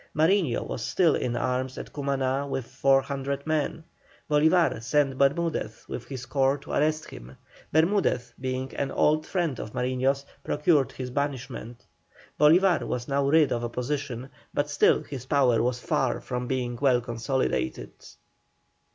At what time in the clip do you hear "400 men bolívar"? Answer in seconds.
2.65-4.81